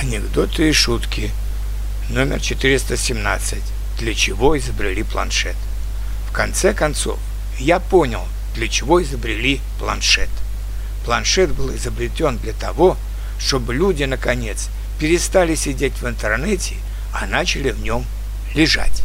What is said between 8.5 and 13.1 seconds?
для чего изобрели планшет. Планшет был изобретен для того,